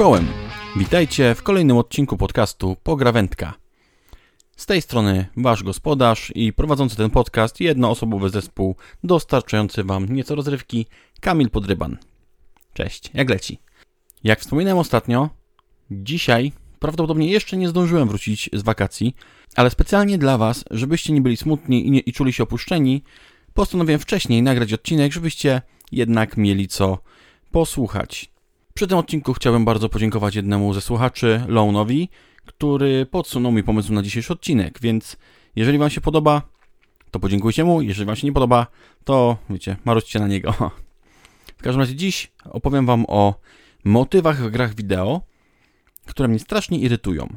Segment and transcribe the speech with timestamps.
[0.00, 0.26] Czołem!
[0.76, 3.54] Witajcie w kolejnym odcinku podcastu Pograwędka.
[4.56, 10.86] Z tej strony wasz gospodarz i prowadzący ten podcast jednoosobowy zespół dostarczający wam nieco rozrywki
[11.20, 11.98] Kamil Podryban.
[12.72, 13.58] Cześć, jak leci?
[14.24, 15.30] Jak wspominałem ostatnio,
[15.90, 19.16] dzisiaj prawdopodobnie jeszcze nie zdążyłem wrócić z wakacji,
[19.56, 23.02] ale specjalnie dla was, żebyście nie byli smutni i, nie, i czuli się opuszczeni,
[23.54, 25.62] postanowiłem wcześniej nagrać odcinek, żebyście
[25.92, 26.98] jednak mieli co
[27.50, 28.30] posłuchać.
[28.80, 32.08] Przy tym odcinku chciałbym bardzo podziękować jednemu ze słuchaczy, Loanowi,
[32.46, 35.16] który podsunął mi pomysł na dzisiejszy odcinek, więc
[35.56, 36.42] jeżeli Wam się podoba,
[37.10, 38.66] to podziękujcie mu, jeżeli Wam się nie podoba,
[39.04, 40.54] to wiecie, marućcie na niego.
[41.58, 43.34] W każdym razie dziś opowiem Wam o
[43.84, 45.20] motywach w grach wideo,
[46.06, 47.36] które mnie strasznie irytują.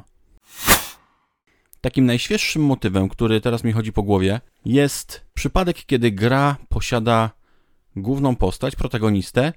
[1.80, 7.30] Takim najświeższym motywem, który teraz mi chodzi po głowie, jest przypadek, kiedy gra posiada
[7.96, 9.52] główną postać, protagonistę,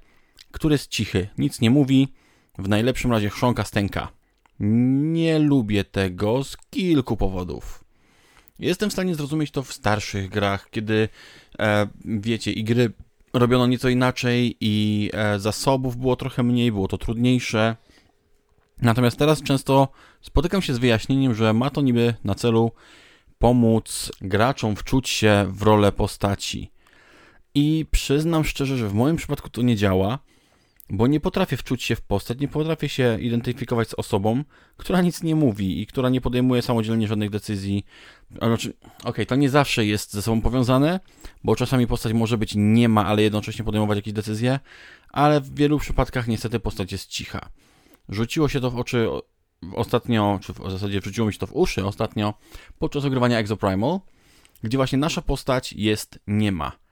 [0.51, 2.13] który jest cichy, nic nie mówi,
[2.57, 4.11] w najlepszym razie chrząka stęka.
[4.59, 7.83] Nie lubię tego z kilku powodów.
[8.59, 11.09] Jestem w stanie zrozumieć to w starszych grach, kiedy,
[11.59, 12.91] e, wiecie, i gry
[13.33, 17.75] robiono nieco inaczej i e, zasobów było trochę mniej, było to trudniejsze.
[18.81, 19.87] Natomiast teraz często
[20.21, 22.71] spotykam się z wyjaśnieniem, że ma to niby na celu
[23.39, 26.71] pomóc graczom wczuć się w rolę postaci.
[27.55, 30.19] I przyznam szczerze, że w moim przypadku to nie działa,
[30.89, 34.43] bo nie potrafię wczuć się w postać, nie potrafię się identyfikować z osobą,
[34.77, 37.85] która nic nie mówi i która nie podejmuje samodzielnie żadnych decyzji.
[38.31, 40.99] Znaczy, okej, okay, to nie zawsze jest ze sobą powiązane,
[41.43, 44.59] bo czasami postać może być nie ma, ale jednocześnie podejmować jakieś decyzje,
[45.09, 47.49] ale w wielu przypadkach niestety postać jest cicha.
[48.09, 49.07] Rzuciło się to w oczy
[49.75, 52.33] ostatnio, czy w zasadzie wrzuciło mi się to w uszy ostatnio
[52.79, 53.99] podczas ogrywania Exoprimal,
[54.63, 56.86] gdzie właśnie nasza postać jest nie ma.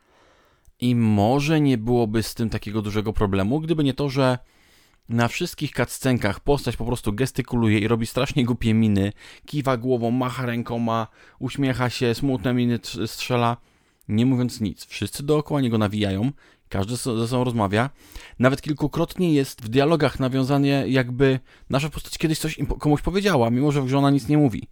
[0.79, 4.37] I może nie byłoby z tym takiego dużego problemu, gdyby nie to, że
[5.09, 9.13] na wszystkich cutscenkach postać po prostu gestykuluje i robi strasznie głupie miny,
[9.45, 11.07] kiwa głową, macha rękoma,
[11.39, 13.57] uśmiecha się, smutne miny strzela,
[14.07, 14.85] nie mówiąc nic.
[14.85, 16.31] Wszyscy dookoła niego nawijają,
[16.69, 17.89] każdy ze sobą rozmawia.
[18.39, 23.81] Nawet kilkukrotnie jest w dialogach nawiązanie, jakby nasza postać kiedyś coś komuś powiedziała, mimo że
[23.81, 24.67] w grze ona nic nie mówi.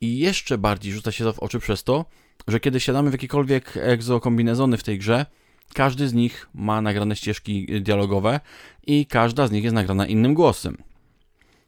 [0.00, 2.04] I jeszcze bardziej rzuca się to w oczy przez to,
[2.48, 5.26] że kiedy siadamy w jakiekolwiek egzokombinezony w tej grze,
[5.74, 8.40] każdy z nich ma nagrane ścieżki dialogowe
[8.86, 10.76] i każda z nich jest nagrana innym głosem.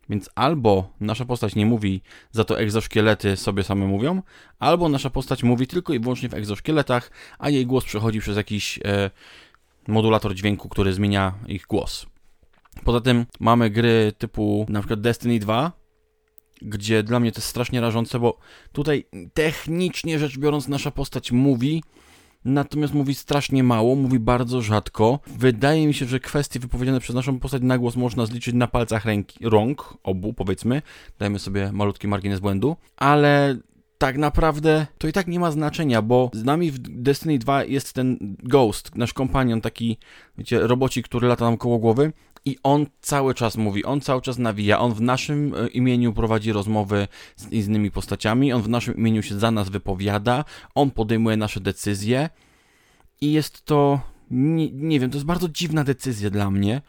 [0.09, 2.03] Więc albo nasza postać nie mówi,
[2.33, 4.23] za to egzoszkielety sobie same mówią,
[4.59, 8.79] albo nasza postać mówi tylko i wyłącznie w egzoszkieletach, a jej głos przechodzi przez jakiś
[8.85, 9.11] e,
[9.89, 12.07] modulator dźwięku, który zmienia ich głos.
[12.85, 15.73] Poza tym mamy gry typu na przykład Destiny 2,
[16.63, 18.39] gdzie dla mnie to jest strasznie rażące, bo
[18.73, 19.05] tutaj
[19.35, 21.83] technicznie rzecz biorąc nasza postać mówi,
[22.45, 25.19] natomiast mówi strasznie mało, mówi bardzo rzadko.
[25.27, 29.05] Wydaje mi się, że kwestie wypowiedziane przez naszą postać na głos można zliczyć na palcach
[29.05, 30.83] ręki, rąk, obu powiedzmy.
[31.19, 33.57] Dajmy sobie malutki margines błędu, ale
[33.99, 37.93] tak naprawdę to i tak nie ma znaczenia, bo z nami w Destiny 2 jest
[37.93, 39.99] ten Ghost, nasz kompanion, taki,
[40.39, 42.13] wiecie, robocik, który lata nam koło głowy
[42.45, 46.53] i on cały czas mówi, on cały czas nawija, on w naszym e, imieniu prowadzi
[46.53, 50.45] rozmowy z innymi postaciami, on w naszym imieniu się za nas wypowiada,
[50.75, 52.31] on podejmuje nasze decyzje.
[53.21, 54.01] I jest to,
[54.31, 56.83] nie, nie wiem, to jest bardzo dziwna decyzja dla mnie,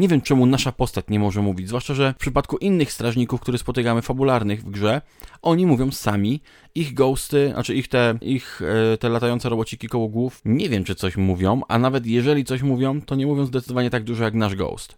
[0.00, 3.58] nie wiem, czemu nasza postać nie może mówić, zwłaszcza, że w przypadku innych strażników, które
[3.58, 5.02] spotykamy fabularnych w grze,
[5.42, 6.40] oni mówią sami,
[6.74, 8.62] ich ghosty, znaczy ich te, ich
[8.92, 12.62] e, te latające robociki koło głów, nie wiem, czy coś mówią, a nawet jeżeli coś
[12.62, 14.96] mówią, to nie mówią zdecydowanie tak dużo jak nasz ghost.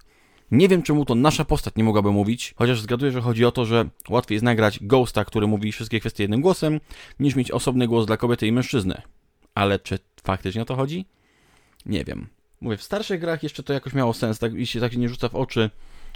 [0.50, 3.64] Nie wiem, czemu to nasza postać nie mogłaby mówić, chociaż zgaduję, że chodzi o to,
[3.64, 6.80] że łatwiej jest nagrać ghosta, który mówi wszystkie kwestie jednym głosem,
[7.20, 9.02] niż mieć osobny głos dla kobiety i mężczyzny.
[9.54, 11.06] Ale czy faktycznie o to chodzi?
[11.86, 12.41] Nie wiem.
[12.62, 15.28] Mówię, w starszych grach jeszcze to jakoś miało sens, tak, i się tak nie rzuca
[15.28, 15.70] w oczy.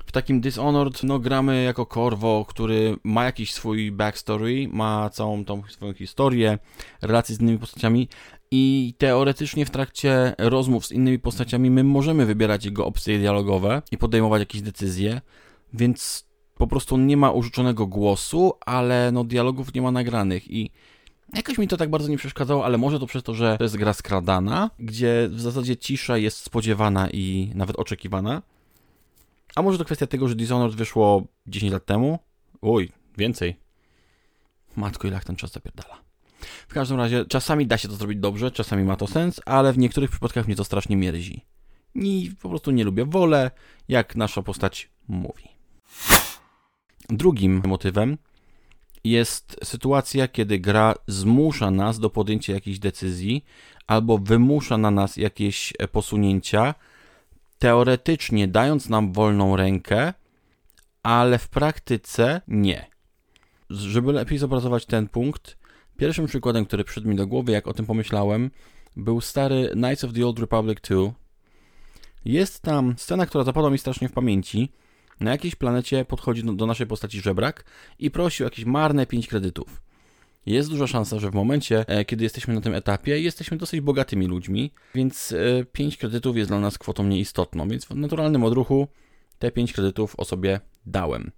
[0.06, 5.62] W takim Dishonored, no gramy jako Corvo, który ma jakiś swój backstory, ma całą tą
[5.68, 6.58] swoją historię,
[7.02, 8.08] relacje z innymi postaciami
[8.50, 13.98] i teoretycznie w trakcie rozmów z innymi postaciami my możemy wybierać jego opcje dialogowe i
[13.98, 15.20] podejmować jakieś decyzje,
[15.72, 20.70] więc po prostu nie ma użyczonego głosu, ale no dialogów nie ma nagranych i
[21.34, 23.76] Jakoś mi to tak bardzo nie przeszkadzało, ale może to przez to, że to jest
[23.76, 28.42] gra skradana, gdzie w zasadzie cisza jest spodziewana i nawet oczekiwana.
[29.54, 32.18] A może to kwestia tego, że Dishonored wyszło 10 lat temu?
[32.60, 33.56] Uj, więcej.
[34.76, 36.00] Matko, ile ten czas zapierdala.
[36.68, 39.78] W każdym razie, czasami da się to zrobić dobrze, czasami ma to sens, ale w
[39.78, 41.44] niektórych przypadkach mnie to strasznie mierzi.
[41.94, 43.04] I po prostu nie lubię.
[43.04, 43.50] Wolę,
[43.88, 45.48] jak nasza postać mówi.
[47.08, 48.18] Drugim motywem
[49.04, 53.44] jest sytuacja, kiedy gra zmusza nas do podjęcia jakiejś decyzji
[53.86, 56.74] albo wymusza na nas jakieś posunięcia,
[57.58, 60.12] teoretycznie dając nam wolną rękę,
[61.02, 62.86] ale w praktyce nie.
[63.70, 65.58] Żeby lepiej zobrazować ten punkt,
[65.96, 68.50] pierwszym przykładem, który przyszedł mi do głowy, jak o tym pomyślałem,
[68.96, 71.12] był stary Knights of the Old Republic 2.
[72.24, 74.72] Jest tam scena, która zapadła mi strasznie w pamięci.
[75.20, 77.64] Na jakiejś planecie podchodzi do naszej postaci żebrak
[77.98, 79.82] i prosi o jakieś marne 5 kredytów.
[80.46, 84.26] Jest duża szansa, że w momencie, e, kiedy jesteśmy na tym etapie, jesteśmy dosyć bogatymi
[84.26, 85.34] ludźmi, więc
[85.72, 88.88] 5 e, kredytów jest dla nas kwotą nieistotną, więc w naturalnym odruchu
[89.38, 91.30] te 5 kredytów o sobie dałem.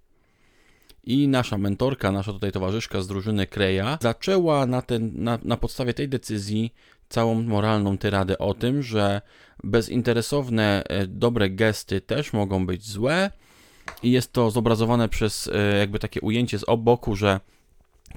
[1.03, 5.93] I nasza mentorka, nasza tutaj towarzyszka z drużyny Kreja, zaczęła na, ten, na, na podstawie
[5.93, 6.73] tej decyzji
[7.09, 9.21] całą moralną tyradę o tym, że
[9.63, 13.31] bezinteresowne, e, dobre gesty też mogą być złe.
[14.03, 15.49] I jest to zobrazowane przez
[15.79, 17.39] jakby takie ujęcie z oboku, że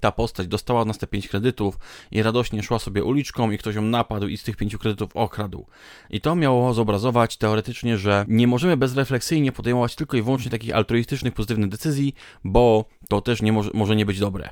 [0.01, 1.79] ta postać dostała od nas te 5 kredytów
[2.11, 5.67] i radośnie szła sobie uliczką i ktoś ją napadł i z tych 5 kredytów okradł.
[6.11, 11.35] I to miało zobrazować teoretycznie, że nie możemy bezrefleksyjnie podejmować tylko i wyłącznie takich altruistycznych,
[11.35, 12.15] pozytywnych decyzji,
[12.45, 14.49] bo to też nie może, może nie być dobre.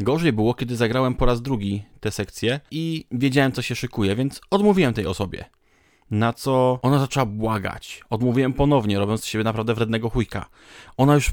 [0.00, 4.40] Gorzej było, kiedy zagrałem po raz drugi tę sekcję i wiedziałem, co się szykuje, więc
[4.50, 5.44] odmówiłem tej osobie.
[6.10, 8.02] Na co ona zaczęła błagać.
[8.10, 10.46] Odmówiłem ponownie, robiąc z siebie naprawdę wrednego chujka.
[10.96, 11.32] Ona już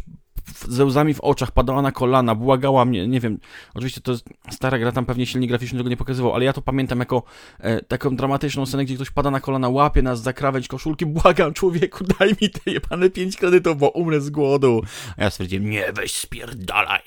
[0.67, 3.39] ze łzami w oczach, padała na kolana, błagała mnie, nie wiem,
[3.73, 6.61] oczywiście to jest stara gra, tam pewnie silnik graficzny tego nie pokazywał, ale ja to
[6.61, 7.23] pamiętam jako
[7.59, 11.53] e, taką dramatyczną scenę, gdzie ktoś pada na kolana, łapie nas za krawędź koszulki, błagam
[11.53, 14.81] człowieku, daj mi te jebane pięć kredytów, bo umrę z głodu.
[15.17, 17.01] A ja stwierdziłem, nie, weź spierdalaj.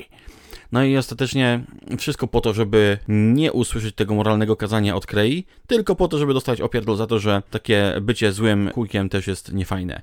[0.73, 1.65] No i ostatecznie
[1.99, 6.35] wszystko po to, żeby nie usłyszeć tego moralnego kazania od Krei, tylko po to, żeby
[6.35, 10.03] dostać opierdol za to, że takie bycie złym kujkiem też jest niefajne.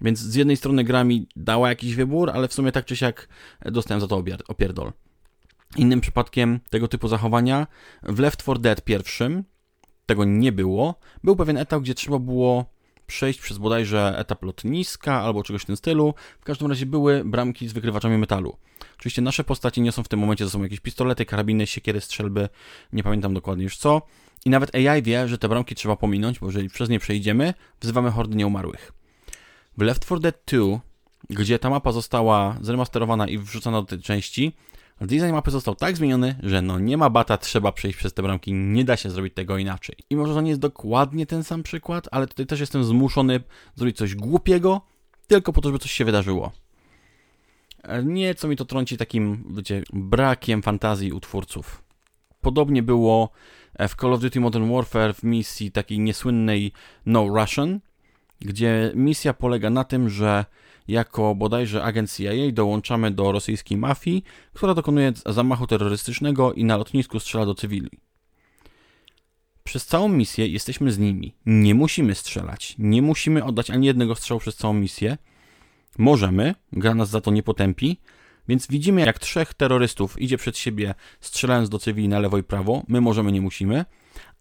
[0.00, 3.28] Więc z jednej strony gra mi dała jakiś wybór, ale w sumie tak czy siak
[3.64, 4.92] dostałem za to opierdol.
[5.76, 7.66] Innym przypadkiem tego typu zachowania
[8.02, 9.44] w Left 4 Dead pierwszym
[10.06, 10.94] tego nie było.
[11.24, 12.64] Był pewien etap, gdzie trzeba było
[13.06, 16.14] przejść przez bodajże etap lotniska albo czegoś w tym stylu.
[16.40, 18.56] W każdym razie były bramki z wykrywaczami metalu.
[18.98, 22.48] Oczywiście nasze postaci nie są w tym momencie, to są jakieś pistolety, karabiny, siekiery, strzelby,
[22.92, 24.02] nie pamiętam dokładnie już co.
[24.44, 28.10] I nawet AI wie, że te bramki trzeba pominąć, bo jeżeli przez nie przejdziemy, wzywamy
[28.10, 28.92] hordy nieumarłych.
[29.78, 30.80] W Left 4 Dead 2,
[31.30, 34.52] gdzie ta mapa została zremasterowana i wrzucona do tej części,
[35.00, 38.52] design mapy został tak zmieniony, że no nie ma bata, trzeba przejść przez te bramki,
[38.52, 39.96] nie da się zrobić tego inaczej.
[40.10, 43.40] I może to nie jest dokładnie ten sam przykład, ale tutaj też jestem zmuszony
[43.74, 44.80] zrobić coś głupiego,
[45.26, 46.52] tylko po to, żeby coś się wydarzyło.
[48.04, 51.82] Nieco mi to trąci takim, wiecie, brakiem fantazji u twórców.
[52.40, 53.30] Podobnie było
[53.88, 56.72] w Call of Duty Modern Warfare w misji takiej niesłynnej
[57.06, 57.80] No Russian,
[58.40, 60.44] gdzie misja polega na tym, że
[60.88, 67.20] jako bodajże agent CIA dołączamy do rosyjskiej mafii, która dokonuje zamachu terrorystycznego i na lotnisku
[67.20, 67.90] strzela do cywili.
[69.64, 71.34] Przez całą misję jesteśmy z nimi.
[71.46, 72.74] Nie musimy strzelać.
[72.78, 75.18] Nie musimy oddać ani jednego strzału przez całą misję.
[75.98, 78.00] Możemy, gra nas za to nie potępi,
[78.48, 82.82] więc widzimy jak trzech terrorystów idzie przed siebie strzelając do cywili na lewo i prawo.
[82.88, 83.84] My możemy, nie musimy,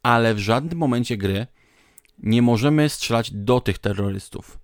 [0.03, 1.47] ale w żadnym momencie gry
[2.19, 4.59] nie możemy strzelać do tych terrorystów.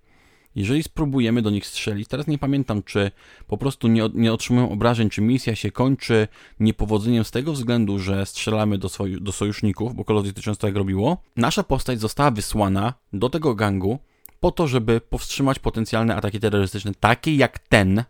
[0.54, 3.10] Jeżeli spróbujemy do nich strzelić, teraz nie pamiętam, czy
[3.46, 6.28] po prostu nie, nie otrzymują obrażeń, czy misja się kończy
[6.60, 8.88] niepowodzeniem z tego względu, że strzelamy do,
[9.20, 11.22] do sojuszników, bo Call of często tak robiło.
[11.36, 13.98] Nasza postać została wysłana do tego gangu
[14.40, 18.04] po to, żeby powstrzymać potencjalne ataki terrorystyczne, takie jak ten.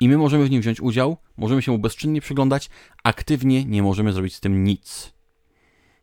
[0.00, 2.70] I my możemy w nim wziąć udział, możemy się mu bezczynnie przyglądać,
[3.02, 5.14] aktywnie nie możemy zrobić z tym nic.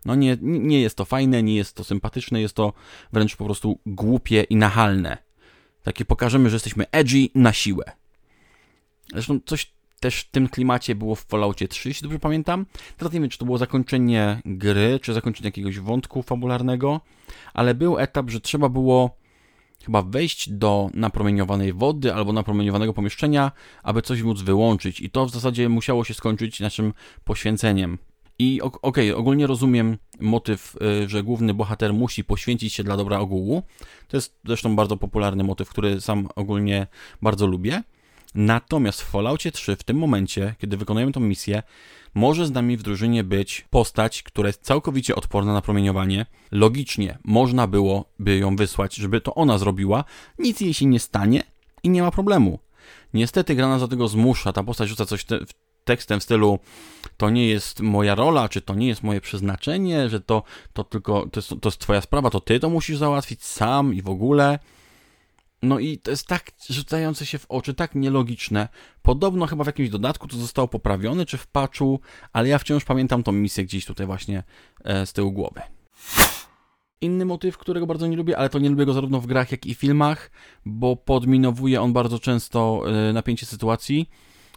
[0.06, 2.74] No nie, nie jest to fajne, nie jest to sympatyczne, jest to
[3.14, 5.18] wręcz po prostu głupie i nachalne.
[5.84, 7.84] Takie pokażemy, że jesteśmy edgy na siłę.
[9.14, 12.66] Zresztą coś też w tym klimacie było w Falloutie 3, jeśli dobrze pamiętam.
[12.98, 17.02] Teraz nie wiem, czy to było zakończenie gry, czy zakończenie jakiegoś wątku fabularnego,
[17.54, 19.22] ale był etap, że trzeba było
[19.86, 23.52] chyba wejść do napromieniowanej wody albo napromieniowanego pomieszczenia,
[23.84, 25.00] aby coś móc wyłączyć.
[25.00, 27.98] I to w zasadzie musiało się skończyć naszym poświęceniem.
[28.40, 33.20] I okej, okay, ogólnie rozumiem motyw, y, że główny bohater musi poświęcić się dla dobra
[33.20, 33.64] ogółu.
[34.08, 36.88] To jest zresztą bardzo popularny motyw, który sam ogólnie
[37.22, 37.84] bardzo lubię.
[38.36, 41.64] Natomiast w Falloutie 3 w tym momencie, kiedy wykonujemy tę misję,
[42.14, 46.26] może z nami w drużynie być postać, która jest całkowicie odporna na promieniowanie.
[46.52, 50.04] Logicznie można byłoby ją wysłać, żeby to ona zrobiła.
[50.40, 51.44] Nic jej się nie stanie
[51.84, 52.60] i nie ma problemu.
[53.14, 55.40] Niestety gra nas do tego zmusza, ta postać rzuca coś te,
[55.84, 56.60] tekstem w stylu
[57.18, 61.28] to nie jest moja rola, czy to nie jest moje przeznaczenie, że to, to tylko
[61.32, 64.60] to jest, to jest twoja sprawa, to ty to musisz załatwić sam i w ogóle.
[65.64, 68.68] No i to jest tak rzucające się w oczy, tak nielogiczne.
[69.02, 72.00] Podobno chyba w jakimś dodatku to zostało poprawione, czy w patchu,
[72.34, 74.44] ale ja wciąż pamiętam tą misję gdzieś tutaj właśnie
[74.84, 75.62] e, z tyłu głowy.
[77.02, 79.66] inny motyw, którego bardzo nie lubię, ale to nie lubię go zarówno w grach, jak
[79.66, 80.32] i filmach,
[80.66, 84.10] bo podminowuje on bardzo często e, napięcie sytuacji.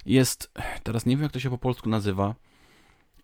[0.06, 0.50] Jest,
[0.82, 2.34] teraz nie wiem jak to się po polsku nazywa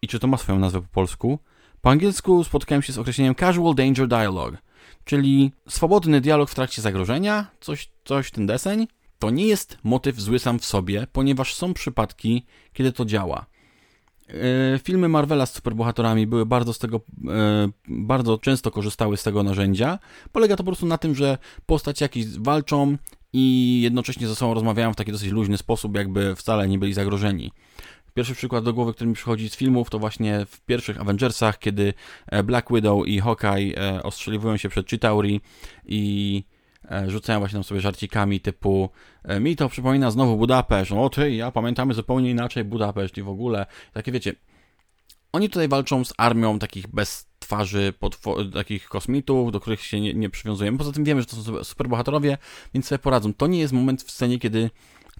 [0.03, 1.39] i czy to ma swoją nazwę po polsku.
[1.81, 4.57] Po angielsku spotkałem się z określeniem casual danger dialogue,
[5.05, 8.87] czyli swobodny dialog w trakcie zagrożenia, coś, coś ten deseń.
[9.19, 13.47] To nie jest motyw zły sam w sobie, ponieważ są przypadki, kiedy to działa.
[14.75, 19.43] E, filmy Marvela z superbohaterami były bardzo z tego, e, bardzo często korzystały z tego
[19.43, 19.99] narzędzia.
[20.33, 22.97] Polega to po prostu na tym, że postacie jakieś walczą
[23.33, 27.53] i jednocześnie ze sobą rozmawiają w taki dosyć luźny sposób, jakby wcale nie byli zagrożeni.
[28.15, 31.95] Pierwszy przykład do głowy, który mi przychodzi z filmów, to właśnie w pierwszych Avengersach, kiedy
[32.27, 35.41] e, Black Widow i Hawkeye ostrzeliwują się przed Chitauri
[35.87, 36.45] i
[36.91, 38.91] E, rzucają właśnie tam sobie żarcikami typu
[39.25, 43.29] e, mi to przypomina znowu Budapeszt, o ty, ja pamiętamy zupełnie inaczej Budapeszt i w
[43.29, 44.33] ogóle, takie wiecie,
[45.33, 47.93] oni tutaj walczą z armią takich bez twarzy,
[48.53, 50.79] takich kosmitów, do których się nie, nie przywiązujemy.
[50.79, 52.39] Poza tym wiemy, że to są superbohaterowie,
[52.75, 53.35] więc sobie poradzą.
[53.35, 54.71] To nie jest moment w scenie, kiedy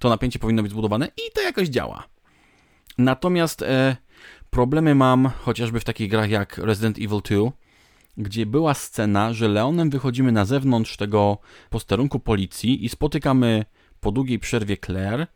[0.01, 2.05] to napięcie powinno być zbudowane i to jakoś działa.
[2.99, 3.97] Natomiast e,
[4.51, 7.53] problemy mam chociażby w takich grach jak Resident Evil 2,
[8.17, 11.39] gdzie była scena, że Leonem wychodzimy na zewnątrz tego
[11.71, 13.65] posterunku policji i spotykamy
[14.01, 15.27] po długiej przerwie Claire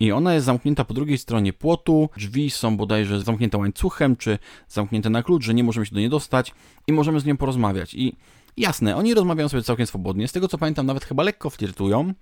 [0.00, 4.38] i ona jest zamknięta po drugiej stronie płotu, drzwi są bodajże zamknięte łańcuchem, czy
[4.68, 6.54] zamknięte na klucz, że nie możemy się do niej dostać
[6.86, 7.94] i możemy z nią porozmawiać.
[7.94, 8.16] I
[8.56, 12.14] jasne, oni rozmawiają sobie całkiem swobodnie, z tego co pamiętam nawet chyba lekko flirtują.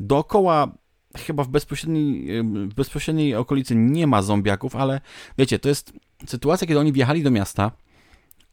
[0.00, 0.74] Dookoła
[1.16, 5.00] chyba w bezpośredniej, w bezpośredniej okolicy nie ma zombiaków, ale
[5.38, 5.92] wiecie, to jest
[6.26, 7.72] sytuacja, kiedy oni wjechali do miasta,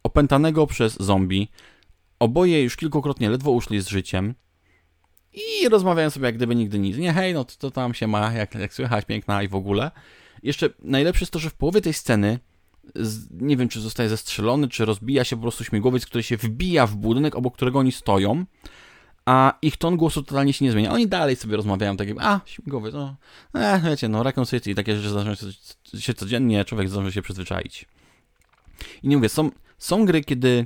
[0.04, 1.48] opętanego przez zombie.
[2.20, 4.34] Oboje już kilkukrotnie ledwo uszli z życiem
[5.34, 6.98] i rozmawiają sobie jak gdyby nigdy nic.
[6.98, 9.92] Nie, hej, no to tam się ma, jak, jak słychać, piękna i w ogóle.
[10.44, 12.40] Jeszcze najlepsze jest to, że w połowie tej sceny
[13.32, 16.96] nie wiem, czy zostaje zestrzelony, czy rozbija się po prostu śmigłowiec, który się wbija w
[16.96, 18.46] budynek, obok którego oni stoją,
[19.26, 20.92] a ich ton głosu totalnie się nie zmienia.
[20.92, 23.16] Oni dalej sobie rozmawiają, tak a, śmigłowiec, no,
[23.56, 25.36] eh, wiecie, no, Raccoon City i takie rzeczy zdarzają
[26.00, 27.86] się codziennie, człowiek zdąży się przyzwyczaić.
[29.04, 30.66] I nie mówię, są, są gry, kiedy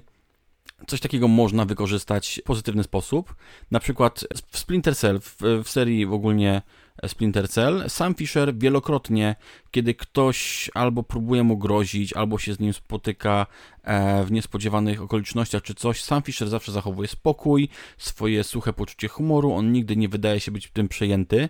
[0.88, 3.36] coś takiego można wykorzystać w pozytywny sposób.
[3.72, 6.62] Na przykład w Splinter Cell, w, w serii w ogólnie
[7.08, 9.36] Splinter Cell, sam Fisher wielokrotnie,
[9.72, 13.46] kiedy ktoś albo próbuje mu grozić, albo się z nim spotyka
[13.84, 19.53] e, w niespodziewanych okolicznościach czy coś, sam Fisher zawsze zachowuje spokój, swoje suche poczucie humoru,
[19.53, 21.50] on nigdy nie wydaje się być tym przejęty.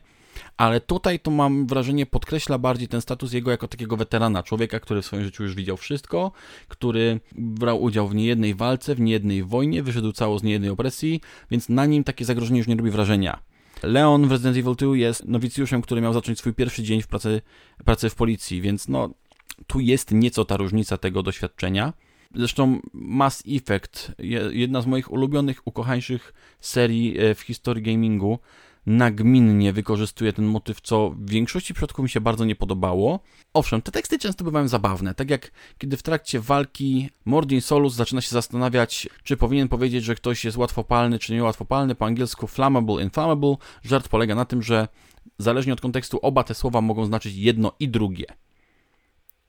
[0.57, 5.01] Ale tutaj to mam wrażenie podkreśla bardziej ten status jego jako takiego weterana, człowieka, który
[5.01, 6.31] w swoim życiu już widział wszystko,
[6.67, 11.69] który brał udział w niejednej walce, w niejednej wojnie, wyszedł cało z niejednej opresji, więc
[11.69, 13.39] na nim takie zagrożenie już nie robi wrażenia.
[13.83, 17.41] Leon w Resident Evil 2 jest nowicjuszem, który miał zacząć swój pierwszy dzień w pracy,
[17.85, 19.09] pracy w policji, więc no
[19.67, 21.93] tu jest nieco ta różnica tego doświadczenia.
[22.35, 24.11] Zresztą Mass Effect,
[24.51, 28.39] jedna z moich ulubionych, ukochańszych serii e, w historii gamingu,
[28.85, 33.19] nagminnie wykorzystuje ten motyw, co w większości przypadków mi się bardzo nie podobało.
[33.53, 38.21] Owszem, te teksty często bywają zabawne, tak jak kiedy w trakcie walki Mordin Solus zaczyna
[38.21, 43.55] się zastanawiać, czy powinien powiedzieć, że ktoś jest łatwopalny, czy niełatwopalny, po angielsku flammable, inflammable.
[43.83, 44.87] Żart polega na tym, że
[45.37, 48.25] zależnie od kontekstu oba te słowa mogą znaczyć jedno i drugie.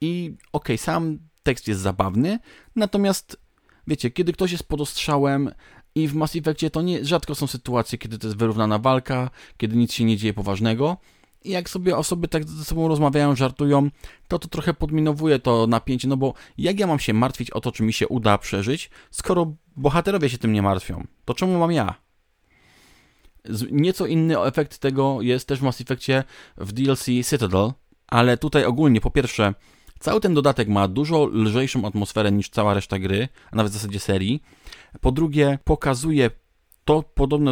[0.01, 2.39] I okej, okay, sam tekst jest zabawny,
[2.77, 3.41] natomiast
[3.87, 5.51] wiecie, kiedy ktoś jest pod ostrzałem,
[5.97, 9.77] i w Mass Effectie to nie, rzadko są sytuacje, kiedy to jest wyrównana walka, kiedy
[9.77, 10.97] nic się nie dzieje poważnego.
[11.45, 13.91] I jak sobie osoby tak ze sobą rozmawiają, żartują,
[14.29, 17.73] to to trochę podminowuje to napięcie, no bo jak ja mam się martwić o to,
[17.73, 21.07] czy mi się uda przeżyć, skoro bohaterowie się tym nie martwią?
[21.25, 21.95] To czemu mam ja?
[23.71, 26.25] Nieco inny efekt tego jest też w Mass Effectie
[26.57, 27.73] w DLC Citadel,
[28.07, 29.55] ale tutaj ogólnie, po pierwsze,
[29.99, 34.01] cały ten dodatek ma dużo lżejszą atmosferę niż cała reszta gry, a nawet w zasadzie
[34.01, 34.43] serii.
[35.01, 36.31] Po drugie, pokazuje
[36.85, 37.05] to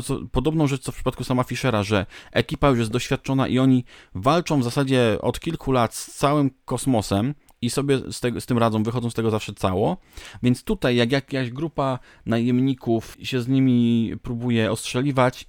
[0.03, 3.85] co, podobną rzecz, co w przypadku sama Fischera, że ekipa już jest doświadczona i oni
[4.15, 7.35] walczą w zasadzie od kilku lat z całym kosmosem
[7.65, 9.97] i sobie z, tego, z tym radzą, wychodzą z tego zawsze cało.
[10.43, 15.47] Więc tutaj, jak jakaś grupa najemników się z nimi próbuje ostrzeliwać,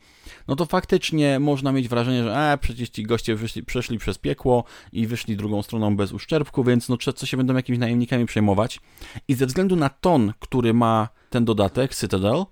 [0.48, 4.64] no to faktycznie można mieć wrażenie, że e, przecież ci goście wyszli, przeszli przez piekło
[4.92, 8.80] i wyszli drugą stroną bez uszczerbku, więc no co się będą jakimiś najemnikami przejmować.
[9.28, 12.46] I ze względu na ton, który ma ten dodatek, Citadel,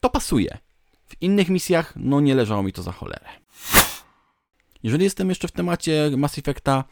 [0.00, 0.58] to pasuje.
[1.06, 3.28] W innych misjach, no nie leżało mi to za cholerę.
[4.82, 6.84] Jeżeli jestem jeszcze w temacie Mass Effecta,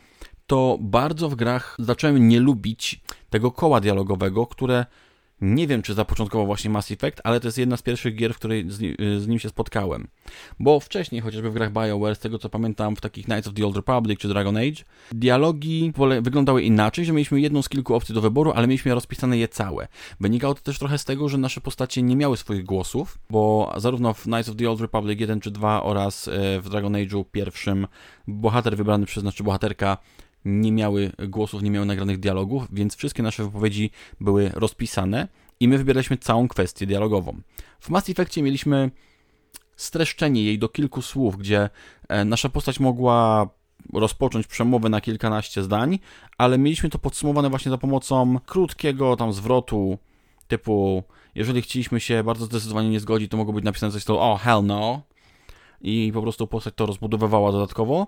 [0.49, 3.01] to bardzo w grach zacząłem nie lubić
[3.31, 4.87] tego koła dialogowego, które
[5.41, 8.37] Nie wiem, czy zapoczątkował właśnie Mass Effect, ale to jest jedna z pierwszych gier, w
[8.37, 8.77] której z,
[9.23, 10.09] z, nim się spotkałem.
[10.61, 13.67] Bo wcześniej, chociażby w grach BioWare, z tego co pamiętam, w takich Knights of the
[13.67, 18.21] Old Republic czy Dragon Age, dialogi wyglądały inaczej, że mieliśmy jedną z kilku opcji do
[18.21, 19.89] wyboru, ale mieliśmy rozpisane je całe.
[20.21, 24.15] Wynikało to też trochę z tego, że nasze postacie nie miały swoich głosów, bo zarówno
[24.15, 27.87] w Knights of the Old Republic 1 czy 2 oraz e, w Dragon Age'u pierwszym
[28.27, 29.97] bohater wybrany przez, znaczy bohaterka
[30.49, 33.91] nie miały głosów, nie miały nagranych dialogów, więc wszystkie nasze wypowiedzi
[34.21, 35.29] były rozpisane
[35.61, 37.41] i my wybieraliśmy całą kwestię dialogową.
[37.81, 38.91] W Mass Effectie mieliśmy
[39.77, 41.71] streszczenie jej do kilku słów, gdzie
[42.09, 43.49] e, nasza postać mogła
[43.93, 45.99] rozpocząć przemowę na kilkanaście zdań,
[46.39, 49.99] ale mieliśmy to podsumowane właśnie za pomocą krótkiego tam zwrotu
[50.49, 51.03] typu
[51.35, 54.65] jeżeli chcieliśmy się bardzo zdecydowanie nie zgodzić, to mogło być napisane coś to oh hell
[54.65, 55.03] no
[55.81, 58.07] i po prostu postać to rozbudowywała dodatkowo.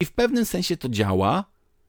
[0.00, 1.44] I w pewnym sensie to działa,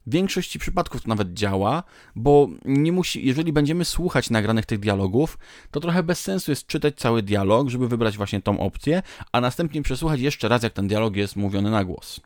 [0.08, 1.84] w większości przypadków to nawet działa,
[2.16, 5.38] bo nie musi, jeżeli będziemy słuchać nagranych tych dialogów,
[5.72, 9.82] to trochę bez sensu jest czytać cały dialog, żeby wybrać właśnie tą opcję, a następnie
[9.82, 12.20] przesłuchać jeszcze raz, jak ten dialog jest mówiony na głos.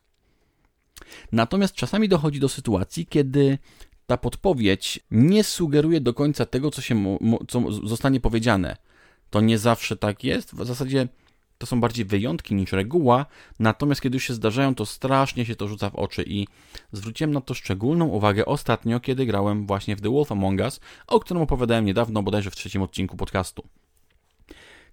[1.31, 3.57] Natomiast czasami dochodzi do sytuacji, kiedy
[4.07, 7.17] ta podpowiedź nie sugeruje do końca tego, co, się,
[7.47, 8.77] co zostanie powiedziane.
[9.29, 10.55] To nie zawsze tak jest.
[10.55, 11.07] W zasadzie
[11.59, 13.25] to są bardziej wyjątki niż reguła,
[13.59, 16.47] natomiast kiedy już się zdarzają, to strasznie się to rzuca w oczy i
[16.91, 21.19] zwróciłem na to szczególną uwagę ostatnio, kiedy grałem właśnie w The Wolf Among Us, o
[21.19, 23.63] którym opowiadałem niedawno, bodajże w trzecim odcinku podcastu.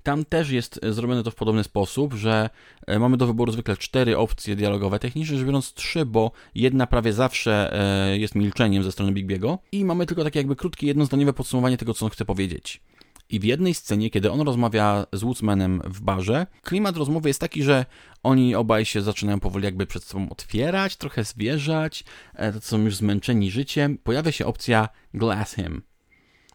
[0.03, 2.51] Tam też jest zrobione to w podobny sposób, że
[2.87, 7.13] e, mamy do wyboru zwykle cztery opcje dialogowe, technicznie rzecz biorąc trzy, bo jedna prawie
[7.13, 11.33] zawsze e, jest milczeniem ze strony Big Biego i mamy tylko takie jakby krótkie, jednozdaniowe
[11.33, 12.81] podsumowanie tego, co on chce powiedzieć.
[13.31, 17.63] I w jednej scenie, kiedy on rozmawia z Woodsmanem w barze, klimat rozmowy jest taki,
[17.63, 17.87] że
[18.23, 22.05] oni obaj się zaczynają powoli jakby przed sobą otwierać, trochę zwierzać,
[22.35, 23.99] e, są już zmęczeni życiem.
[23.99, 25.83] Pojawia się opcja glass him.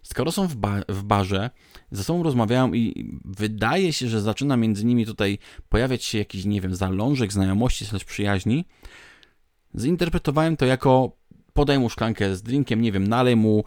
[0.04, 1.50] Skoro są w, ba w barze,
[1.92, 5.38] ze sobą rozmawiają i wydaje się, że zaczyna między nimi tutaj
[5.70, 8.66] pojawiać się jakiś, nie wiem, zalążek znajomości, slash przyjaźni,
[9.76, 11.18] zinterpretowałem to jako
[11.54, 13.64] podaj mu szklankę z drinkiem, nie wiem, nalej mu,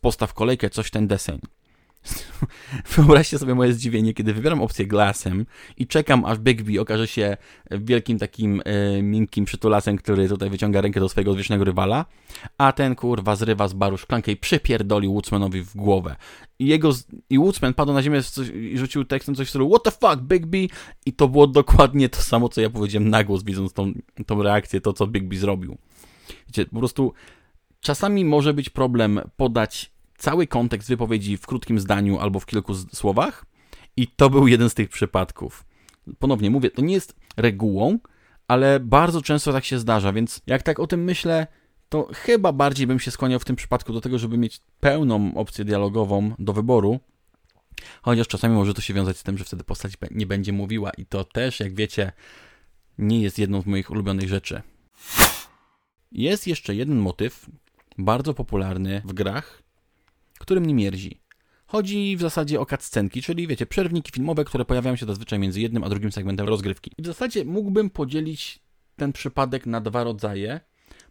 [0.00, 1.40] postaw kolejkę, coś ten deseń.
[2.96, 7.36] Wyobraźcie sobie moje zdziwienie, kiedy wybieram opcję Glassem i czekam, aż Bigby okaże się
[7.70, 12.04] wielkim takim e, miękkim przytulasem, który tutaj wyciąga rękę do swojego odwiecznego rywala,
[12.58, 16.16] a ten kurwa zrywa z baru szklankę i przypierdoli Woodsmanowi w głowę.
[16.58, 16.90] I jego,
[17.30, 20.22] i Woodsman padł na ziemię coś, i rzucił tekstem coś w stylu what the fuck,
[20.22, 20.68] Bigby?
[21.06, 23.92] I to było dokładnie to samo, co ja powiedziałem na głos, widząc tą,
[24.26, 25.78] tą reakcję, to co Bigby zrobił.
[26.46, 27.12] Wiecie, po prostu
[27.80, 33.46] czasami może być problem podać cały kontekst wypowiedzi w krótkim zdaniu albo w kilku słowach
[33.96, 35.64] i to był jeden z tych przypadków.
[36.18, 37.98] Ponownie mówię, to nie jest regułą,
[38.48, 41.46] ale bardzo często tak się zdarza, więc jak tak o tym myślę,
[41.88, 45.64] to chyba bardziej bym się skłaniał w tym przypadku do tego, żeby mieć pełną opcję
[45.64, 47.00] dialogową do wyboru,
[48.02, 51.06] chociaż czasami może to się wiązać z tym, że wtedy postać nie będzie mówiła i
[51.06, 52.12] to też, jak wiecie,
[52.98, 54.62] nie jest jedną z moich ulubionych rzeczy.
[56.12, 57.46] Jest jeszcze jeden motyw,
[57.98, 59.62] bardzo popularny w grach,
[60.40, 61.20] który mnie mierzi.
[61.66, 65.84] Chodzi w zasadzie o cutscenki, czyli wiecie, przerwniki filmowe, które pojawiają się zazwyczaj między jednym
[65.84, 66.92] a drugim segmentem rozgrywki.
[66.98, 68.60] I w zasadzie mógłbym podzielić
[68.96, 70.60] ten przypadek na dwa rodzaje,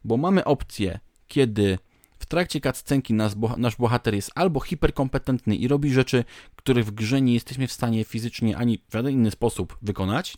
[0.04, 1.78] bo mamy opcję, kiedy
[2.20, 6.24] w trakcie cutscenki nasz, nasz bohater jest albo hiperkompetentny i robi rzeczy,
[6.56, 10.38] których w grze nie jesteśmy w stanie fizycznie ani w żaden inny sposób wykonać,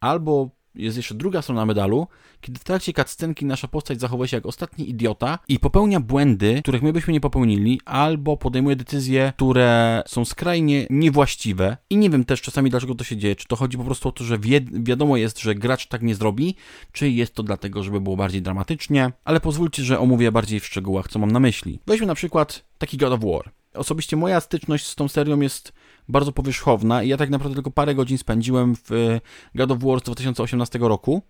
[0.00, 2.06] albo jest jeszcze druga strona medalu,
[2.40, 6.82] kiedy w trakcie cutscenki nasza postać zachowuje się jak ostatni idiota i popełnia błędy, których
[6.82, 11.76] my byśmy nie popełnili, albo podejmuje decyzje, które są skrajnie niewłaściwe.
[11.90, 13.36] I nie wiem też czasami dlaczego to się dzieje.
[13.36, 16.14] Czy to chodzi po prostu o to, że wi wiadomo jest, że gracz tak nie
[16.14, 16.54] zrobi,
[16.92, 21.08] czy jest to dlatego, żeby było bardziej dramatycznie, ale pozwólcie, że omówię bardziej w szczegółach,
[21.08, 21.80] co mam na myśli.
[21.86, 23.52] Weźmy na przykład taki God of War.
[23.74, 25.72] Osobiście moja styczność z tą serią jest
[26.08, 29.20] bardzo powierzchowna i ja tak naprawdę tylko parę godzin spędziłem w e,
[29.54, 31.22] God of War z 2018 roku.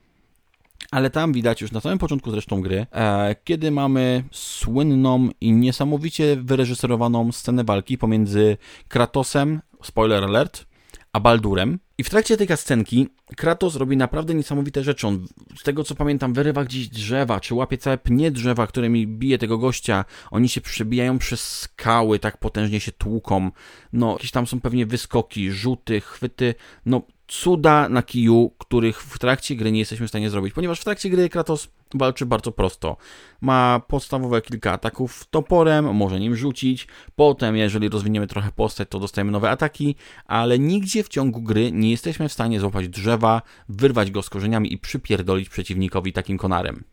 [0.90, 6.36] Ale tam widać już na samym początku zresztą gry, e, kiedy mamy słynną i niesamowicie
[6.36, 8.56] wyreżyserowaną scenę walki pomiędzy
[8.88, 10.66] Kratosem, spoiler alert,
[11.12, 11.78] a Baldurem.
[11.98, 15.06] I w trakcie tej scenki Kratos robi naprawdę niesamowite rzeczy.
[15.06, 19.38] On, z tego co pamiętam, wyrywa gdzieś drzewa, czy łapie całe pnie drzewa, którymi bije
[19.38, 20.04] tego gościa.
[20.30, 23.50] Oni się przebijają przez skały, tak potężnie się tłuką.
[23.92, 26.54] No, jakieś tam są pewnie wyskoki, rzuty, chwyty.
[26.86, 30.84] No, cuda na kiju, których w trakcie gry nie jesteśmy w stanie zrobić, ponieważ w
[30.84, 32.96] trakcie gry Kratos walczy bardzo prosto.
[33.40, 39.30] Ma podstawowe kilka ataków toporem, może nim rzucić, potem jeżeli rozwiniemy trochę postać, to dostajemy
[39.30, 44.22] nowe ataki, ale nigdzie w ciągu gry nie jesteśmy w stanie złapać drzewa, wyrwać go
[44.22, 46.84] z korzeniami i przypierdolić przeciwnikowi takim konarem.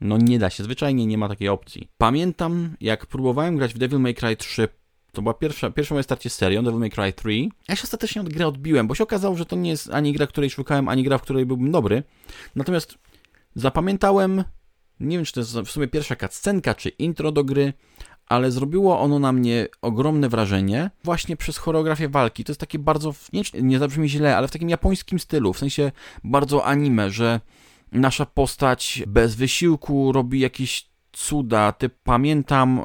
[0.00, 1.88] No nie da się, zwyczajnie nie ma takiej opcji.
[1.98, 4.68] Pamiętam, jak próbowałem grać w Devil May Cry 3
[5.12, 7.48] To była pierwsza, pierwsze moje starcie z serią, Devil May Cry 3.
[7.68, 10.26] Ja się ostatecznie od gry odbiłem, bo się okazało, że to nie jest ani gra,
[10.26, 12.02] której szukałem, ani gra, w której byłbym dobry.
[12.56, 12.98] Natomiast
[13.56, 14.44] zapamiętałem,
[15.00, 17.72] nie wiem, czy to jest w sumie pierwsza cutscenka, czy intro do gry,
[18.26, 22.44] ale zrobiło ono na mnie ogromne wrażenie właśnie przez choreografię walki.
[22.44, 25.92] To jest takie bardzo, nie, nie zabrzmi źle, ale w takim japońskim stylu, w sensie
[26.24, 27.40] bardzo anime, że
[27.92, 31.72] nasza postać bez wysiłku robi jakieś cuda.
[31.72, 32.84] Ty pamiętam e,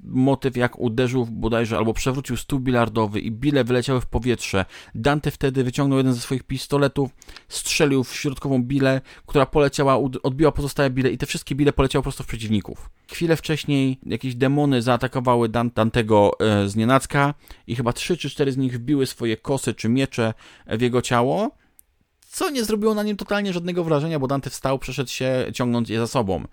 [0.00, 4.64] motyw, jak uderzył bodajże albo przewrócił stół bilardowy i bile wyleciały w powietrze.
[4.94, 7.10] Dante wtedy wyciągnął jeden ze swoich pistoletów,
[7.48, 12.24] strzelił w środkową bilę, która poleciała, odbiła pozostałe bile i te wszystkie bile poleciały prosto
[12.24, 12.90] w przeciwników.
[13.12, 17.34] Chwilę wcześniej jakieś demony zaatakowały Dantego e, z nienacka
[17.66, 20.34] i chyba trzy czy cztery z nich wbiły swoje kosy czy miecze
[20.66, 21.50] w jego ciało
[22.32, 25.98] co nie zrobiło na nim totalnie żadnego wrażenia, bo Dante wstał, przeszedł się ciągnąc je
[25.98, 26.44] za sobą.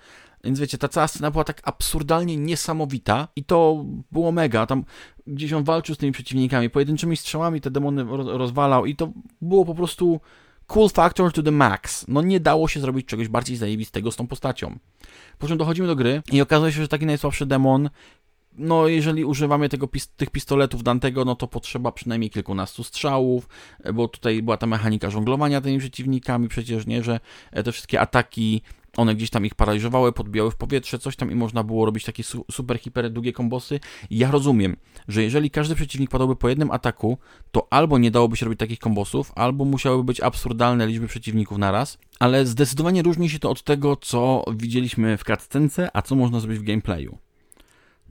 [0.43, 4.65] Więc wiecie, ta cała scena była tak absurdalnie niesamowita i to było mega.
[4.65, 4.83] Tam
[5.27, 8.05] gdzieś on walczył z tymi przeciwnikami, pojedynczymi strzałami te demony
[8.37, 10.19] rozwalał i to było po prostu
[10.67, 12.05] cool factor to the max.
[12.07, 14.79] No nie dało się zrobić czegoś bardziej zajebistego z tą postacią.
[15.37, 17.89] Po czym dochodzimy do gry i okazuje się, że taki najsłabszy demon
[18.59, 23.49] no jeżeli używamy tego, tych pistoletów Dantego, no to potrzeba przynajmniej kilkunastu strzałów,
[23.93, 27.19] bo tutaj była ta mechanika żonglowania tymi przeciwnikami, przecież nie, że
[27.63, 28.61] te wszystkie ataki
[28.97, 32.23] one gdzieś tam ich paraliżowały, podbijały w powietrze, coś tam i można było robić takie
[32.23, 33.79] su super, hiper długie kombosy.
[34.09, 34.75] I ja rozumiem,
[35.07, 37.17] że jeżeli każdy przeciwnik padałby po jednym ataku,
[37.51, 41.97] to albo nie dałoby się robić takich kombosów, albo musiałyby być absurdalne liczby przeciwników naraz,
[42.19, 46.59] ale zdecydowanie różni się to od tego, co widzieliśmy w cutscence, a co można zrobić
[46.59, 47.17] w gameplayu.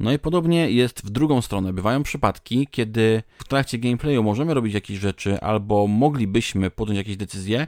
[0.01, 1.73] No i podobnie jest w drugą stronę.
[1.73, 7.67] Bywają przypadki, kiedy w trakcie gameplayu możemy robić jakieś rzeczy, albo moglibyśmy podjąć jakieś decyzje,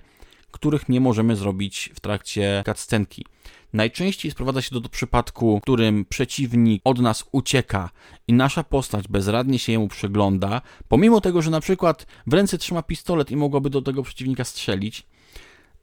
[0.50, 3.24] których nie możemy zrobić w trakcie cutscenki.
[3.72, 7.90] Najczęściej sprowadza się to do przypadku, w którym przeciwnik od nas ucieka
[8.28, 12.82] i nasza postać bezradnie się jemu przygląda, pomimo tego, że na przykład w ręce trzyma
[12.82, 15.06] pistolet i mogłaby do tego przeciwnika strzelić.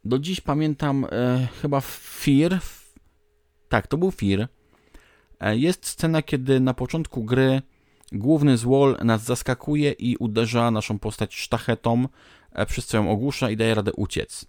[0.06, 2.60] Do dziś pamiętam e, chyba Fear.
[3.70, 4.48] Tak, to był Fear.
[5.40, 7.62] E, jest scena, kiedy na początku gry
[8.12, 12.08] główny złol nas zaskakuje i uderza naszą postać sztachetą,
[12.52, 14.46] e, przez co ją ogłusza i daje radę uciec.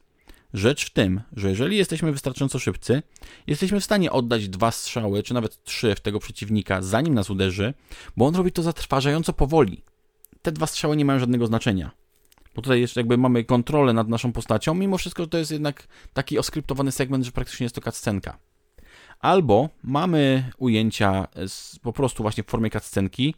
[0.54, 3.02] Rzecz w tym, że jeżeli jesteśmy wystarczająco szybcy,
[3.46, 7.74] jesteśmy w stanie oddać dwa strzały, czy nawet trzy w tego przeciwnika, zanim nas uderzy,
[8.16, 9.82] bo on robi to zatrważająco powoli.
[10.42, 11.90] Te dwa strzały nie mają żadnego znaczenia.
[12.54, 16.38] Bo tutaj jeszcze jakby mamy kontrolę nad naszą postacią, mimo wszystko to jest jednak taki
[16.38, 18.38] oskryptowany segment, że praktycznie jest to cutscenka.
[19.20, 23.34] Albo mamy ujęcia z, po prostu właśnie w formie cutscenki,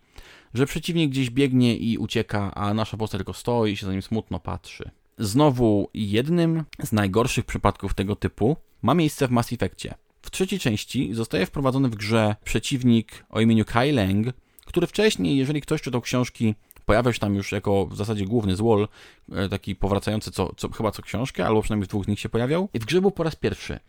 [0.55, 4.03] że przeciwnik gdzieś biegnie i ucieka, a nasza postać tylko stoi i się za nim
[4.03, 4.91] smutno patrzy.
[5.21, 9.95] Znowu jednym z najgorszych przypadków tego typu ma miejsce w Mass Effectie.
[10.23, 14.27] W trzeciej części zostaje wprowadzony w grze przeciwnik o imieniu Kai Lang,
[14.65, 16.55] który wcześniej, jeżeli ktoś czytał książki,
[16.87, 18.89] pojawiał się tam już jako w zasadzie główny złol,
[19.33, 22.29] e, taki powracający co, co, chyba co książkę, albo przynajmniej w dwóch z nich się
[22.29, 22.69] pojawiał.
[22.75, 23.81] I w grze był po raz pierwszy.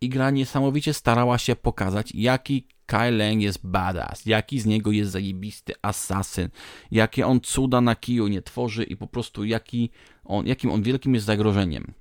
[0.00, 5.10] I gra niesamowicie starała się pokazać, jaki Kai Lang jest badass, jaki z niego jest
[5.10, 6.48] zajebisty asasyn,
[6.90, 9.90] jakie on cuda na kiju nie tworzy i po prostu jaki
[10.24, 11.92] on, jakim on wielkim jest zagrożeniem.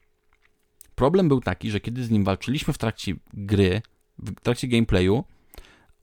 [0.96, 3.82] Problem był taki, że kiedy z nim walczyliśmy w trakcie gry,
[4.20, 5.24] w trakcie gameplayu,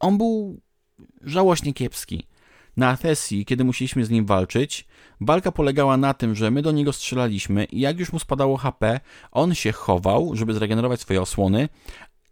[0.00, 0.60] on był
[1.22, 2.26] żałośnie kiepski.
[2.76, 4.86] Na sesji, kiedy musieliśmy z nim walczyć,
[5.20, 9.00] walka polegała na tym, że my do niego strzelaliśmy i jak już mu spadało HP,
[9.32, 11.68] on się chował, żeby zregenerować swoje osłony,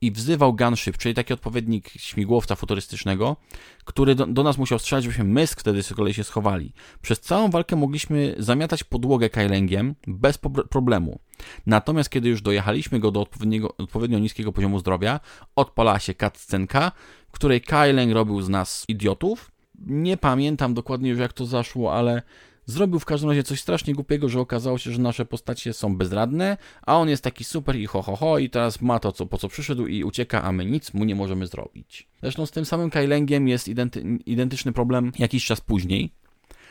[0.03, 3.37] i wzywał gunship, czyli taki odpowiednik śmigłowca futurystycznego,
[3.85, 6.73] który do, do nas musiał strzelać, żebyśmy my wtedy z kolei się schowali.
[7.03, 10.39] Przez całą walkę mogliśmy zamiatać podłogę Kailengiem bez
[10.71, 11.19] problemu.
[11.67, 15.21] Natomiast kiedy już dojechaliśmy go do odpowiedniego, odpowiednio niskiego poziomu zdrowia,
[15.57, 16.93] odpalała się cutscenka,
[17.31, 19.52] której Kaileng robił z nas idiotów.
[19.87, 22.23] Nie pamiętam dokładnie już jak to zaszło, ale
[22.67, 26.57] Zrobił w każdym razie coś strasznie głupiego, że okazało się, że nasze postacie są bezradne,
[26.83, 29.39] a on jest taki super i ho ho ho i teraz ma to, co, po
[29.39, 32.09] co przyszedł i ucieka, a my nic mu nie możemy zrobić.
[32.23, 36.13] Zresztą z tym samym Kailengiem jest identy identyczny problem jakiś czas później.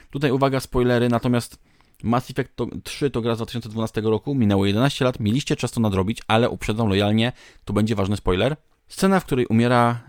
[0.10, 1.60] Tutaj uwaga, spoilery, natomiast
[2.04, 2.52] Mass Effect
[2.84, 6.88] 3 to gra z 2012 roku, minęło 11 lat, mieliście czas to nadrobić, ale uprzedzam
[6.88, 7.32] lojalnie,
[7.66, 8.56] tu będzie ważny spoiler.
[8.88, 10.02] Scena, w której umiera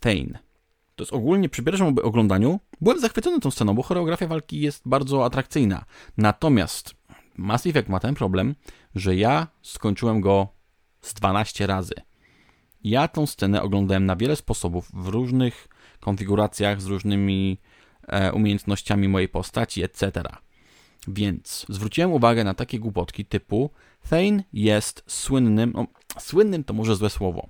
[0.00, 0.38] Thane.
[0.96, 5.24] To jest ogólnie przy pierwszym oglądaniu byłem zachwycony tą sceną, bo choreografia walki jest bardzo
[5.24, 5.84] atrakcyjna.
[6.16, 6.94] Natomiast
[7.36, 8.54] Mass Effect ma ten problem,
[8.94, 10.48] że ja skończyłem go
[11.00, 11.94] z 12 razy.
[12.84, 15.68] Ja tą scenę oglądałem na wiele sposobów, w różnych
[16.00, 17.60] konfiguracjach, z różnymi
[18.08, 20.22] e, umiejętnościami mojej postaci, etc.
[21.08, 23.70] Więc zwróciłem uwagę na takie głupotki typu
[24.10, 25.86] Thane jest słynnym, no,
[26.18, 27.48] słynnym to może złe słowo,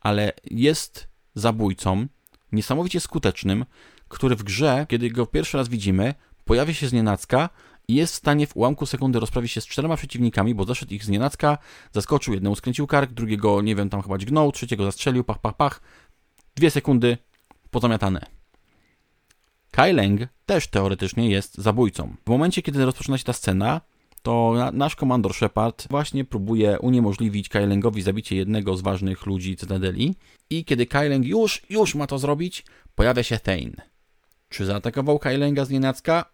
[0.00, 2.06] ale jest zabójcą,
[2.54, 3.64] niesamowicie skutecznym,
[4.08, 6.14] który w grze, kiedy go pierwszy raz widzimy,
[6.44, 7.48] pojawia się z nienacka
[7.88, 11.04] i jest w stanie w ułamku sekundy rozprawić się z czterema przeciwnikami, bo zaszedł ich
[11.04, 11.58] z nienacka,
[11.92, 15.80] zaskoczył, jednemu skręcił kark, drugiego, nie wiem, tam chyba dźgnął, trzeciego zastrzelił, pach, pach, pach.
[16.56, 17.18] Dwie sekundy,
[17.70, 18.26] pozamiatane.
[19.70, 22.14] Kai Leng też teoretycznie jest zabójcą.
[22.26, 23.80] W momencie, kiedy rozpoczyna się ta scena,
[24.24, 30.14] to na, nasz komandor Shepard właśnie próbuje uniemożliwić Kailengowi zabicie jednego z ważnych ludzi Cytadeli
[30.50, 33.88] i kiedy Kaileng już, już ma to zrobić, pojawia się Thane.
[34.48, 36.24] Czy zaatakował Kailenga z nienacka?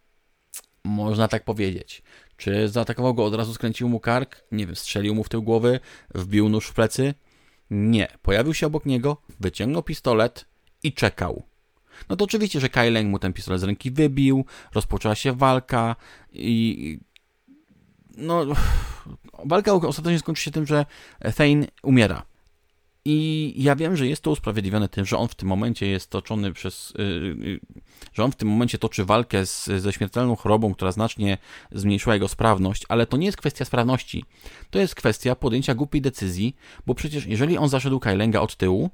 [0.85, 2.03] Można tak powiedzieć.
[2.37, 4.45] Czy zaatakował go od razu, skręcił mu kark?
[4.53, 5.81] Nie wiem, strzelił mu w tył głowy,
[6.15, 7.15] wbił nóż w plecy?
[7.71, 8.09] Nie.
[8.23, 10.45] Pojawił się obok niego, wyciągnął pistolet
[10.83, 11.43] i czekał.
[12.09, 15.97] No to oczywiście, że Kaileng mu ten pistolet z ręki wybił, rozpoczęła się walka
[16.33, 16.99] i
[18.17, 18.47] no,
[19.45, 20.87] walka ostatecznie skończy się tym, że
[21.37, 22.23] Thane umiera.
[23.05, 26.53] I ja wiem, że jest to usprawiedliwione tym, że on w tym momencie jest toczony
[26.53, 26.93] przez.
[26.99, 27.61] Yy,
[28.13, 31.39] że on w tym momencie toczy walkę z, ze śmiertelną chorobą, która znacznie
[31.73, 34.25] zmniejszyła jego sprawność, ale to nie jest kwestia sprawności.
[34.71, 38.91] To jest kwestia podjęcia głupiej decyzji, bo przecież jeżeli on zaszedł Kailenga od tyłu,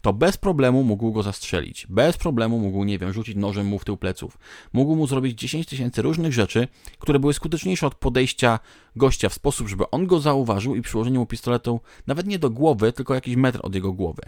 [0.00, 1.86] to bez problemu mógł go zastrzelić.
[1.88, 4.38] Bez problemu mógł, nie wiem, rzucić nożem mu w tył pleców.
[4.72, 8.58] Mógł mu zrobić 10 tysięcy różnych rzeczy, które były skuteczniejsze od podejścia
[8.96, 12.92] gościa w sposób, żeby on go zauważył i przyłożenie mu pistoletu nawet nie do głowy,
[12.92, 14.22] tylko jakiś metr od jego głowy.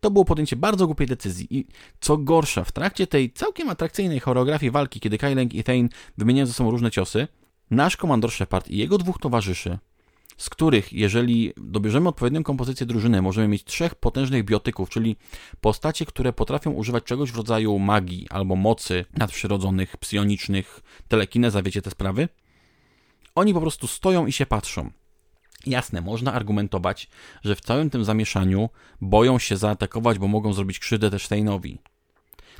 [0.00, 1.66] To było podjęcie bardzo głupiej decyzji i
[2.00, 6.52] co gorsza, w trakcie tej całkiem atrakcyjnej choreografii walki, kiedy Kyleng i Thane wymieniają ze
[6.52, 7.28] sobą różne ciosy,
[7.70, 9.78] nasz komandor Shepard i jego dwóch towarzyszy
[10.36, 15.16] z których, jeżeli dobierzemy odpowiednią kompozycję drużyny, możemy mieć trzech potężnych biotyków, czyli
[15.60, 21.90] postacie, które potrafią używać czegoś w rodzaju magii albo mocy nadprzyrodzonych, psionicznych, telekineza, wiecie te
[21.90, 22.28] sprawy?
[23.34, 24.90] Oni po prostu stoją i się patrzą.
[25.66, 27.08] Jasne, można argumentować,
[27.44, 28.68] że w całym tym zamieszaniu
[29.00, 31.78] boją się zaatakować, bo mogą zrobić krzywdę też Steinowi.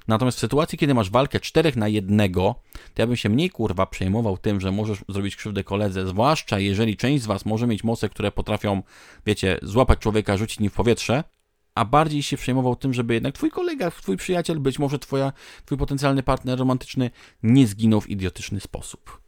[0.08, 2.54] Natomiast w sytuacji, kiedy masz walkę czterech na jednego,
[2.94, 6.96] to ja bym się mniej kurwa przejmował tym, że możesz zrobić krzywdę koledze, zwłaszcza jeżeli
[6.96, 8.82] część z was może mieć moce, które potrafią,
[9.26, 11.24] wiecie, złapać człowieka, rzucić nim w powietrze,
[11.74, 15.32] a bardziej się przejmował tym, żeby jednak twój kolega, twój przyjaciel, być może twoja,
[15.64, 17.10] twój potencjalny partner romantyczny
[17.42, 19.20] nie zginął w idiotyczny sposób.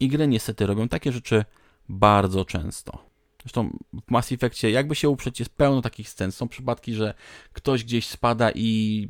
[0.00, 1.44] I gry niestety robią takie rzeczy
[1.88, 3.14] bardzo często.
[3.42, 6.32] Zresztą w Mass Effectie, jakby się uprzeć, jest pełno takich scen.
[6.32, 7.14] Są przypadki, że
[7.52, 9.08] ktoś gdzieś spada i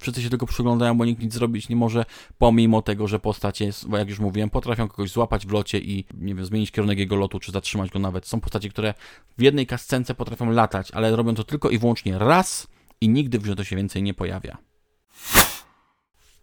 [0.00, 2.04] wszyscy się tylko przyglądają, bo nikt nic zrobić nie może,
[2.38, 6.44] pomimo tego, że postacie, jak już mówiłem, potrafią kogoś złapać w locie i, nie wiem,
[6.44, 8.26] zmienić kierunek jego lotu, czy zatrzymać go nawet.
[8.26, 8.94] Są postacie, które
[9.38, 12.66] w jednej kascence potrafią latać, ale robią to tylko i wyłącznie raz
[13.00, 14.58] i nigdy w grze to się więcej nie pojawia.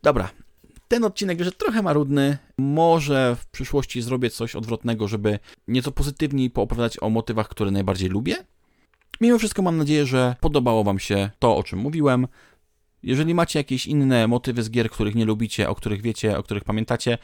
[0.03, 0.29] Dobra,
[0.87, 2.37] ten odcinek wyszedł trochę marudny.
[2.57, 8.35] Może w przyszłości zrobię coś odwrotnego, żeby nieco pozytywniej poopowiadać o motywach, które najbardziej lubię.
[9.21, 12.27] Mimo wszystko mam nadzieję, że podobało Wam się to, o czym mówiłem.
[13.03, 16.63] Jeżeli macie jakieś inne motywy z gier, których nie lubicie, o których wiecie, o których
[16.63, 17.17] pamiętacie,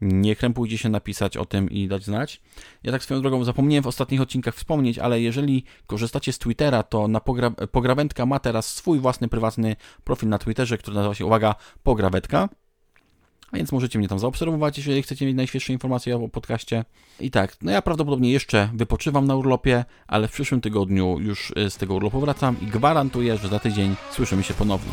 [0.00, 2.40] nie krępujcie się napisać o tym i dać znać.
[2.82, 7.08] Ja tak swoją drogą zapomniałem w ostatnich odcinkach wspomnieć, ale jeżeli korzystacie z Twittera, to
[7.08, 11.54] na pogra Pograwędka ma teraz swój własny prywatny profil na Twitterze, który nazywa się, uwaga,
[11.82, 12.48] Pograwędka.
[13.52, 16.84] A więc możecie mnie tam zaobserwować, jeżeli chcecie mieć najświeższe informacje o podcaście.
[17.20, 21.70] I tak, no ja prawdopodobnie jeszcze wypoczywam na urlopie, ale w przyszłym tygodniu już y,
[21.70, 24.92] z tego urlopu wracam i gwarantuję, że za tydzień słyszymy się ponownie.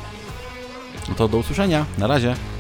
[1.10, 1.86] No to do usłyszenia.
[1.98, 2.57] Na razie.